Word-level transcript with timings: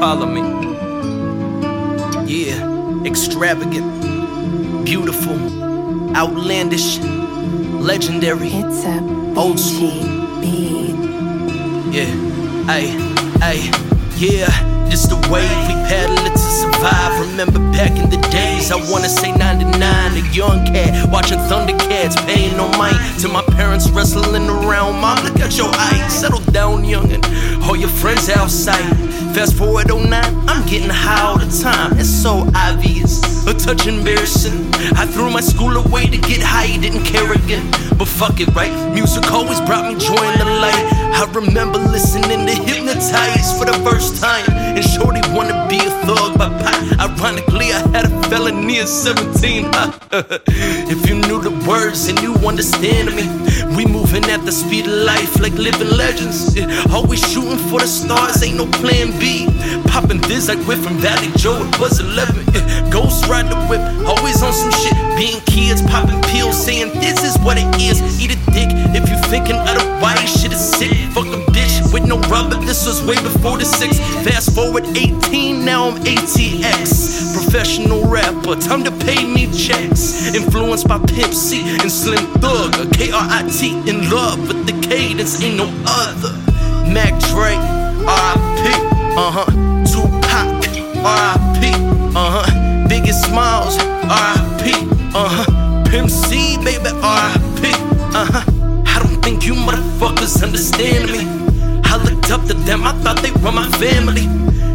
follow 0.00 0.24
me. 0.26 0.40
Yeah, 2.26 3.04
extravagant, 3.04 4.84
beautiful, 4.86 5.36
outlandish, 6.16 6.98
legendary, 6.98 8.48
It's 8.48 8.84
a 8.84 8.98
Old 9.36 9.60
school. 9.60 10.00
beat. 10.40 10.96
yeah, 11.92 12.10
ay, 12.68 12.96
ay, 13.42 13.58
yeah. 14.16 14.48
Just 14.90 15.08
the 15.10 15.16
way 15.30 15.46
we 15.68 15.74
paddle 15.86 16.18
it 16.26 16.32
to 16.32 16.38
survive. 16.62 17.20
Remember 17.20 17.60
back 17.70 17.92
in 17.96 18.10
the 18.10 18.16
days, 18.28 18.72
I 18.72 18.76
wanna 18.90 19.08
say 19.08 19.30
99, 19.30 20.16
a 20.16 20.24
young 20.34 20.66
cat 20.66 21.08
watching 21.10 21.38
Thundercats, 21.48 22.16
paying 22.26 22.56
no 22.56 22.68
mind 22.76 22.98
to 23.20 23.28
my 23.28 23.42
parents 23.54 23.88
wrestling 23.90 24.48
around. 24.48 25.00
Mom, 25.00 25.22
look 25.24 25.38
at 25.40 25.56
your 25.56 25.70
eyes, 25.76 25.78
settle 25.78 25.78
down, 25.78 25.89
youngin'. 25.89 25.89
All 27.70 27.76
your 27.76 27.88
friends 27.88 28.28
outside. 28.28 28.82
Fast 29.32 29.56
forward 29.56 29.86
09, 29.94 30.10
I'm 30.48 30.66
getting 30.66 30.90
high 30.90 31.22
all 31.22 31.38
the 31.38 31.46
time. 31.62 31.96
It's 32.00 32.08
so 32.08 32.50
obvious, 32.52 33.22
a 33.46 33.54
touch 33.54 33.86
embarrassing. 33.86 34.74
I 34.98 35.06
threw 35.06 35.30
my 35.30 35.40
school 35.40 35.76
away 35.76 36.06
to 36.06 36.18
get 36.18 36.42
high, 36.42 36.76
didn't 36.78 37.04
care 37.04 37.32
again. 37.32 37.70
But 37.96 38.08
fuck 38.08 38.40
it, 38.40 38.48
right? 38.56 38.72
Music 38.92 39.30
always 39.30 39.60
brought 39.60 39.86
me 39.86 39.96
joy 40.00 40.18
in 40.32 40.38
the 40.40 40.46
light. 40.46 40.84
I 41.14 41.30
remember 41.32 41.78
listening 41.78 42.44
to 42.44 42.52
Hypnotize 42.52 43.56
for 43.56 43.66
the 43.66 43.78
first 43.88 44.20
time. 44.20 44.59
And 44.76 44.84
Shorty 44.84 45.20
wanna 45.34 45.66
be 45.68 45.78
a 45.78 45.90
thug, 46.06 46.38
but. 46.38 46.50
Ironically, 47.00 47.72
I 47.72 47.80
had 47.96 48.04
a 48.04 48.22
felony 48.28 48.80
at 48.80 48.88
17. 48.88 49.70
if 50.92 51.08
you 51.08 51.16
knew 51.16 51.40
the 51.40 51.50
words 51.66 52.08
and 52.08 52.20
you 52.20 52.34
understand 52.46 53.14
me, 53.16 53.24
we 53.76 53.86
moving 53.86 54.24
at 54.24 54.44
the 54.44 54.52
speed 54.52 54.86
of 54.86 54.92
life 54.92 55.40
like 55.40 55.54
living 55.54 55.96
legends. 55.96 56.56
Always 56.92 57.20
shooting 57.32 57.56
for 57.70 57.80
the 57.80 57.86
stars, 57.86 58.42
ain't 58.42 58.58
no 58.58 58.66
plan 58.66 59.18
B. 59.18 59.48
Popping 59.88 60.20
this 60.28 60.48
like 60.48 60.58
we're 60.68 60.76
from 60.76 60.96
Vallejo, 60.98 61.64
it 61.64 61.80
was 61.80 62.00
11. 62.00 62.36
Yeah, 62.52 62.90
Ghost 62.90 63.26
ride 63.28 63.48
the 63.48 63.56
whip, 63.68 63.80
always 64.06 64.42
on 64.42 64.52
some 64.52 64.72
shit. 64.72 64.96
Being 65.16 65.40
kids, 65.46 65.80
popping 65.82 66.20
pills, 66.32 66.56
saying 66.56 66.92
this 67.00 67.24
is 67.24 67.38
what 67.40 67.56
it 67.56 67.68
is. 67.80 68.00
Eat 68.20 68.32
a 68.32 68.38
dick 68.52 68.68
if 68.92 69.08
you 69.08 69.16
thinking 69.28 69.56
otherwise. 69.56 70.39
With. 72.48 72.66
This 72.66 72.86
was 72.86 73.02
way 73.04 73.16
before 73.22 73.58
the 73.58 73.64
six. 73.64 73.98
Fast 74.24 74.54
forward 74.54 74.84
18, 74.96 75.64
now 75.64 75.88
I'm 75.88 75.96
ATX. 76.04 77.34
Professional 77.34 78.04
rapper, 78.06 78.56
time 78.56 78.84
to 78.84 78.90
pay 79.04 79.24
me 79.24 79.46
checks. 79.52 80.34
Influenced 80.34 80.88
by 80.88 80.98
Pimp 80.98 81.34
C 81.34 81.60
and 81.80 81.90
Slim 81.90 82.24
Thug. 82.40 82.74
A 82.76 82.86
KRIT 82.86 83.88
in 83.88 84.08
love 84.10 84.48
with 84.48 84.66
the 84.66 84.88
cadence, 84.88 85.42
ain't 85.42 85.56
no 85.56 85.68
other. 85.86 86.32
Mac 86.90 87.18
Dre, 87.28 87.54
RIP, 88.00 88.76
uh 89.18 89.30
huh. 89.36 89.50
Tupac, 89.84 90.48
RIP, 91.02 91.74
uh 92.16 92.30
huh. 92.30 92.86
Biggie 92.88 93.12
Smalls, 93.12 93.76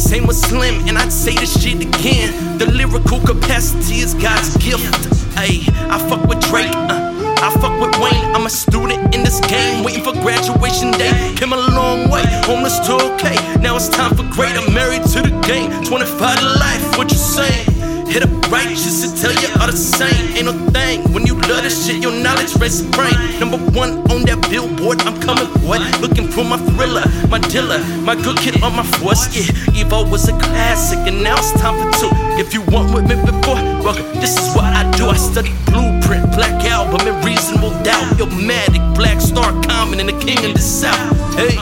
Same 0.00 0.26
with 0.26 0.36
Slim, 0.36 0.88
and 0.88 0.96
I'd 0.96 1.12
say 1.12 1.34
this 1.34 1.62
shit 1.62 1.82
again. 1.82 2.58
The 2.58 2.66
lyrical 2.66 3.20
capacity 3.20 4.00
is 4.00 4.14
God's 4.14 4.56
gift. 4.56 4.90
Ayy, 5.36 5.68
I 5.90 5.98
fuck 6.08 6.24
with 6.26 6.40
Drake, 6.48 6.72
uh, 6.74 7.36
I 7.38 7.50
fuck 7.60 7.78
with 7.78 7.94
Wayne. 8.00 8.34
I'm 8.34 8.46
a 8.46 8.50
student 8.50 9.14
in 9.14 9.22
this 9.22 9.40
game, 9.40 9.84
waiting 9.84 10.02
for 10.02 10.12
graduation 10.12 10.90
day. 10.92 11.34
Came 11.36 11.52
a 11.52 11.56
long 11.76 12.08
way, 12.10 12.24
homeless 12.48 12.78
to 12.86 12.94
okay. 13.12 13.36
Now 13.60 13.76
it's 13.76 13.88
time 13.90 14.16
for 14.16 14.24
great. 14.34 14.56
I'm 14.56 14.72
married 14.72 15.02
to 15.12 15.20
the 15.20 15.38
game, 15.46 15.70
25 15.84 16.38
to 16.40 16.46
life. 16.58 16.98
What 16.98 17.12
you 17.12 17.18
saying? 17.18 17.69
Hit 18.10 18.24
up 18.24 18.50
right 18.50 18.66
just 18.74 19.06
to 19.06 19.22
tell 19.22 19.30
you 19.38 19.46
all 19.60 19.70
the 19.70 19.76
same. 19.76 20.34
Ain't 20.34 20.46
no 20.46 20.52
thing 20.74 21.06
when 21.14 21.26
you 21.26 21.34
love 21.46 21.62
this 21.62 21.86
shit, 21.86 22.02
your 22.02 22.10
knowledge 22.10 22.56
raise 22.58 22.82
the 22.82 22.90
brain. 22.90 23.14
Number 23.38 23.58
one 23.70 24.02
on 24.10 24.26
that 24.26 24.42
billboard, 24.50 25.00
I'm 25.02 25.14
coming 25.22 25.46
boy. 25.62 25.78
Looking 26.02 26.26
for 26.26 26.42
my 26.42 26.58
thriller, 26.74 27.06
my 27.30 27.38
dealer, 27.38 27.78
my 28.02 28.16
good 28.16 28.36
kid 28.38 28.64
on 28.64 28.74
my 28.74 28.82
force. 28.98 29.30
Yeah, 29.30 29.46
Evo 29.78 30.10
was 30.10 30.28
a 30.28 30.32
classic, 30.42 30.98
and 31.06 31.22
now 31.22 31.38
it's 31.38 31.52
time 31.62 31.78
for 31.78 31.86
two. 32.02 32.10
If 32.34 32.52
you 32.52 32.62
want 32.74 32.92
with 32.92 33.06
me 33.06 33.14
before, 33.14 33.62
welcome. 33.78 34.10
This 34.18 34.34
is 34.34 34.56
what 34.56 34.66
I 34.66 34.90
do. 34.98 35.06
I 35.06 35.14
study 35.14 35.54
blueprint, 35.70 36.34
black 36.34 36.64
album, 36.66 37.06
and 37.06 37.24
reasonable 37.24 37.70
doubt. 37.86 38.18
Illmatic, 38.18 38.82
Black 38.96 39.20
Star, 39.20 39.54
Common, 39.62 40.00
and 40.00 40.08
the 40.08 40.18
King 40.18 40.44
of 40.50 40.54
the 40.54 40.58
South. 40.58 41.14
Hey, 41.38 41.54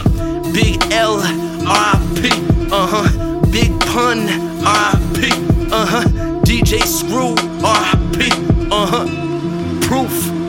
Big 0.56 0.80
L, 0.96 1.20
R.I.P. 1.20 2.32
Uh 2.72 2.88
huh. 2.88 3.08
Big 3.52 3.68
Pun, 3.80 4.24
R.I.P. 4.64 5.28
Uh 5.70 5.84
huh. 5.84 6.27
DJ 6.48 6.80
Screw, 6.86 7.36
R.I.P. 7.62 8.30
Uh 8.72 8.86
huh. 8.86 9.06
Proof, 9.86 10.08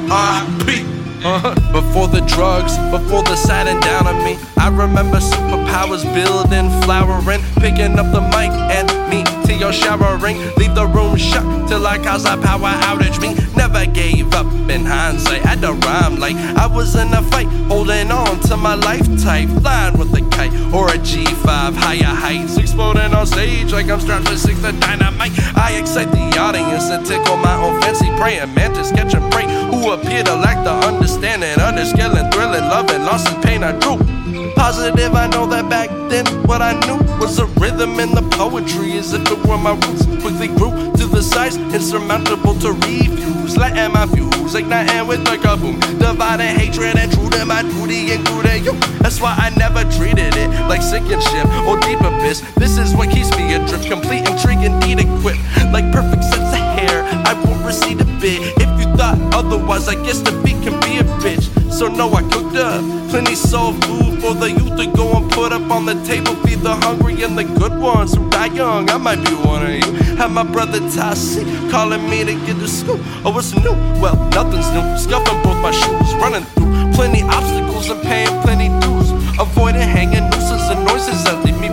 R.I.P. 0.10 0.80
Uh-huh. 1.28 1.54
Before 1.74 2.08
the 2.08 2.22
drugs, 2.22 2.78
before 2.90 3.22
the 3.24 3.36
satin 3.36 3.82
down 3.82 4.08
on 4.08 4.24
me, 4.24 4.40
I 4.56 4.70
remember 4.70 5.18
superpowers 5.18 6.06
building, 6.16 6.72
flowering, 6.84 7.42
picking 7.60 8.00
up 8.00 8.14
the 8.14 8.22
mic 8.32 8.50
and 8.72 8.88
me 9.10 9.26
to 9.44 9.54
your 9.54 9.74
showering. 9.74 10.38
Leave 10.56 10.74
the 10.74 10.88
room 10.88 11.18
shut 11.18 11.44
till 11.68 11.86
I 11.86 11.98
cause 11.98 12.24
a 12.24 12.38
power 12.38 12.72
outage. 12.88 13.20
Me 13.20 13.36
never 13.58 13.86
gave 13.86 14.34
up 14.34 14.48
in 14.70 14.86
hindsight. 14.86 15.42
Had 15.42 15.60
to 15.64 15.74
rhyme 15.74 16.16
like 16.16 16.38
I 16.56 16.66
was 16.66 16.96
in 16.96 17.14
a 17.14 17.22
fight, 17.24 17.48
holding 17.68 18.10
on 18.10 18.40
to 18.48 18.56
my 18.56 18.76
life 18.76 19.06
type, 19.22 19.50
flying 19.62 19.98
with 19.98 20.14
kite 20.14 20.29
or 20.74 20.88
a 20.88 20.98
G5, 20.98 21.74
higher 21.76 22.14
heights, 22.16 22.58
exploding 22.58 23.14
on 23.14 23.26
stage 23.26 23.72
like 23.72 23.90
I'm 23.90 24.00
strapped 24.00 24.28
for 24.28 24.38
six 24.38 24.62
to 24.62 24.72
dynamite. 24.72 25.32
I 25.56 25.78
excite 25.80 26.12
the 26.12 26.38
audience 26.40 26.90
and 26.90 27.06
tickle 27.06 27.38
my 27.38 27.56
own 27.56 27.82
fancy, 27.82 28.10
praying 28.18 28.54
mantis, 28.54 28.92
catch 28.92 29.14
and 29.14 29.32
pray 29.32 29.46
who 29.46 29.92
appear 29.92 30.24
to 30.24 30.36
lack 30.36 30.64
the 30.64 30.72
understanding, 30.72 31.56
underskilling, 31.58 32.32
thrilling, 32.32 32.66
loving, 32.70 33.02
lost 33.04 33.34
in 33.34 33.42
pain. 33.42 33.64
I 33.64 33.72
drew 33.80 33.98
positive. 34.54 35.14
I 35.14 35.28
know 35.28 35.46
that 35.48 35.70
back 35.70 35.90
then 36.10 36.26
what 36.48 36.62
I 36.62 36.74
knew 36.86 36.98
was 37.20 37.40
a 37.40 37.46
rhythm 37.62 38.00
in 38.00 38.12
the 38.12 38.24
poetry, 38.36 38.98
as 38.98 39.14
if 39.14 39.22
it 39.30 39.48
were 39.48 39.58
my 39.58 39.74
roots. 39.74 40.06
Quickly 40.22 40.48
grew 40.48 40.72
to 40.98 41.06
the 41.06 41.22
size 41.22 41.56
insurmountable 41.58 42.56
to 42.60 42.72
refuse. 42.74 43.58
Letting 43.58 43.94
my 43.94 44.08
fuse 44.08 44.56
igniting 44.56 45.08
with 45.08 45.24
the 45.26 45.38
kaboom, 45.38 45.80
dividing 46.00 46.56
hatred 46.58 46.98
and 46.98 47.12
true 47.12 47.30
to 47.30 47.46
my 47.46 47.62
duty, 47.62 48.12
including 48.12 48.64
you. 48.66 48.74
That's 49.00 49.22
why 49.22 49.36
I 49.38 49.50
never 49.58 49.84
treated 49.98 50.36
it 50.36 50.50
like 50.68 50.82
sinking 50.82 51.22
ship 51.22 51.48
or 51.68 51.80
deep 51.80 52.02
abyss. 52.02 52.42
This 52.56 52.78
is 52.78 52.96
what 52.96 53.10
keeps 53.12 53.36
me 53.38 53.54
adrift, 53.54 53.88
complete 53.88 54.28
intrigue, 54.28 54.64
indeed 54.64 55.00
equipped, 55.00 55.40
like 55.72 55.92
perfect 55.92 56.24
sense 56.24 56.54
of 56.54 56.64
hair. 56.78 57.04
I 57.26 57.34
won't 57.46 57.66
recede 57.66 58.02
a 58.02 58.06
bit. 58.20 58.42
If 58.58 58.70
you 58.80 58.88
thought 58.96 59.20
otherwise, 59.34 59.88
I 59.88 59.96
guess 60.04 60.22
defeat 60.22 60.62
can 60.64 60.80
be 60.82 60.98
a 60.98 61.04
bitch. 61.22 61.49
So 61.80 61.88
no, 61.88 62.12
I 62.12 62.24
cooked 62.24 62.58
up 62.58 62.84
plenty 63.10 63.36
soul 63.36 63.72
food 63.72 64.20
for 64.20 64.34
the 64.34 64.52
youth 64.52 64.76
to 64.76 64.86
go 64.98 65.16
and 65.16 65.32
put 65.32 65.54
up 65.54 65.72
on 65.72 65.86
the 65.86 65.94
table. 66.04 66.36
Feed 66.44 66.60
the 66.60 66.76
hungry 66.76 67.24
and 67.24 67.38
the 67.38 67.46
good 67.46 67.80
ones 67.80 68.16
who 68.16 68.30
die 68.30 68.48
young. 68.48 68.90
I 68.90 68.98
might 68.98 69.24
be 69.26 69.34
one 69.34 69.66
of 69.66 69.72
you. 69.72 69.94
Have 70.18 70.30
my 70.30 70.44
brother 70.44 70.80
Tassi 70.80 71.72
calling 71.72 72.04
me 72.10 72.26
to 72.26 72.34
get 72.46 72.60
to 72.60 72.68
school. 72.68 73.00
Oh, 73.24 73.32
what's 73.34 73.56
new? 73.56 73.72
Well, 74.02 74.18
nothing's 74.36 74.70
new. 74.76 74.84
Scuffing 74.98 75.42
both 75.42 75.62
my 75.62 75.72
shoes, 75.72 76.14
running 76.16 76.44
through 76.52 76.92
plenty 76.92 77.24
obstacles 77.24 77.90
and 77.90 78.02
paying 78.04 78.42
plenty 78.42 78.68
dues. 78.82 79.12
Avoiding 79.40 79.88
hanging 79.88 80.30
nooses 80.32 80.68
and 80.68 80.84
noises 80.84 81.24
that 81.24 81.46
leave 81.46 81.62
me 81.62 81.69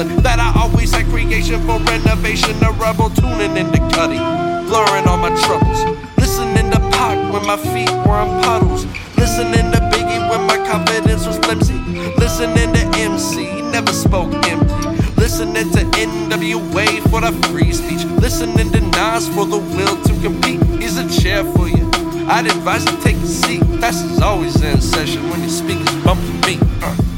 That 0.00 0.40
I 0.40 0.58
always 0.58 0.92
had 0.94 1.04
creation 1.12 1.60
for 1.66 1.78
renovation, 1.80 2.56
a 2.64 2.72
rebel 2.72 3.10
tuning 3.10 3.54
into 3.54 3.76
cutty, 3.92 4.16
blurring 4.64 5.04
all 5.04 5.18
my 5.18 5.28
troubles. 5.44 5.76
Listening 6.16 6.70
to 6.72 6.80
Pac 6.88 7.20
when 7.30 7.44
my 7.44 7.58
feet 7.58 7.92
were 8.08 8.24
in 8.24 8.40
puddles. 8.40 8.86
Listening 9.20 9.70
to 9.72 9.78
Biggie 9.92 10.24
when 10.30 10.46
my 10.46 10.56
confidence 10.66 11.26
was 11.26 11.36
flimsy. 11.40 11.74
Listening 12.16 12.72
to 12.72 12.80
MC, 12.96 13.60
never 13.60 13.92
spoke 13.92 14.32
empty. 14.48 14.88
Listening 15.20 15.70
to 15.72 15.84
NWA 16.00 17.02
for 17.10 17.20
the 17.20 17.32
free 17.48 17.70
speech. 17.70 18.04
Listening 18.22 18.72
to 18.72 18.80
Nas 18.80 19.28
for 19.28 19.44
the 19.44 19.58
will 19.58 20.02
to 20.02 20.12
compete. 20.22 20.62
He's 20.80 20.96
a 20.96 21.06
chair 21.20 21.44
for 21.44 21.68
you. 21.68 21.90
I'd 22.26 22.46
advise 22.46 22.86
you 22.90 22.96
take 23.02 23.16
a 23.16 23.26
seat. 23.26 23.60
That's 23.82 24.00
is 24.00 24.22
always 24.22 24.62
in 24.62 24.80
session 24.80 25.28
when 25.28 25.40
your 25.40 25.50
speakers 25.50 25.94
bump 26.04 26.22
the 26.22 26.46
beat. 26.46 26.62
Uh. 26.82 27.09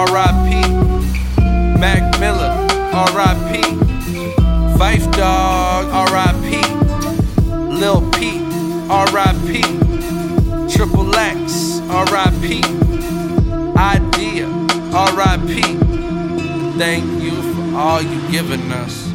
R.I.P. 0.00 0.50
Mac 1.78 2.18
Miller, 2.18 2.66
R.I.P. 2.94 3.60
Phife 4.78 5.12
Dawg, 5.12 5.84
R.I.P. 6.08 6.62
Lil 7.78 8.10
Peep, 8.12 8.42
R.I.P. 8.88 9.60
Triple 10.74 11.14
X, 11.14 11.80
R.I.P. 11.90 12.62
Idea, 13.76 14.48
R.I.P. 14.94 15.60
thank 16.78 17.22
you 17.22 17.42
for 17.52 17.76
all 17.76 18.00
you've 18.00 18.30
given 18.32 18.72
us. 18.72 19.09